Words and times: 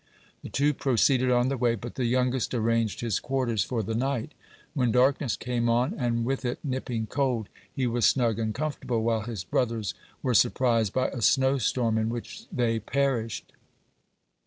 The 0.41 0.49
two 0.49 0.73
proceeded 0.73 1.29
on 1.29 1.49
their 1.49 1.59
way, 1.59 1.75
but 1.75 1.93
the 1.93 2.05
youngest 2.05 2.55
arranged 2.55 3.01
his 3.01 3.19
quarters 3.19 3.63
for 3.63 3.83
the 3.83 3.93
night. 3.93 4.31
When 4.73 4.91
darkness 4.91 5.35
came 5.37 5.69
on, 5.69 5.93
and 5.93 6.25
with 6.25 6.43
it 6.43 6.57
nipping 6.63 7.05
cold, 7.05 7.49
he 7.71 7.85
was 7.85 8.07
snug 8.07 8.39
and 8.39 8.51
comfortable, 8.51 9.03
while 9.03 9.21
his 9.21 9.43
brothers 9.43 9.93
were 10.23 10.33
surprised 10.33 10.91
by 10.91 11.09
a 11.09 11.21
snow 11.21 11.59
storm, 11.59 11.99
in 11.99 12.09
which 12.09 12.47
they 12.51 12.79
perished. 12.79 13.53